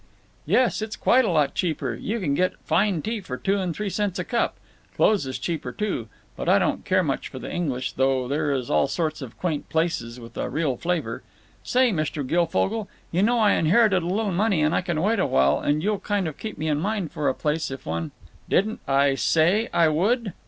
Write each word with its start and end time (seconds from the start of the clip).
"Yes, 0.47 0.81
it's 0.81 0.95
quite 0.95 1.25
a 1.25 1.31
little 1.31 1.49
cheaper. 1.53 1.93
You 1.93 2.19
can 2.19 2.33
get 2.33 2.57
fine 2.65 3.03
tea 3.03 3.21
for 3.21 3.37
two 3.37 3.59
and 3.59 3.75
three 3.75 3.91
cents 3.91 4.17
a 4.17 4.23
cup. 4.23 4.57
Clothes 4.95 5.27
is 5.27 5.37
cheaper, 5.37 5.71
too. 5.71 6.07
But 6.35 6.49
I 6.49 6.57
don't 6.57 6.83
care 6.83 7.03
much 7.03 7.27
for 7.27 7.37
the 7.37 7.51
English, 7.53 7.91
though 7.93 8.27
there 8.27 8.51
is 8.51 8.67
all 8.71 8.87
sorts 8.87 9.21
of 9.21 9.37
quaint 9.37 9.69
places 9.69 10.19
with 10.19 10.35
a 10.37 10.49
real 10.49 10.75
flavor…. 10.75 11.21
Say, 11.61 11.91
Mr. 11.91 12.25
Guilfogle, 12.25 12.89
you 13.11 13.21
know 13.21 13.37
I 13.37 13.51
inherited 13.51 14.01
a 14.01 14.07
little 14.07 14.31
money, 14.31 14.63
and 14.63 14.73
I 14.73 14.81
can 14.81 14.99
wait 14.99 15.19
awhile, 15.19 15.59
and 15.59 15.83
you'll 15.83 15.99
kind 15.99 16.27
of 16.27 16.35
keep 16.39 16.57
me 16.57 16.67
in 16.67 16.79
mind 16.79 17.11
for 17.11 17.29
a 17.29 17.35
place 17.35 17.69
if 17.69 17.85
one—" 17.85 18.09
"Didn't 18.49 18.79
I 18.87 19.13
say 19.13 19.69
I 19.71 19.89
would?" 19.89 20.33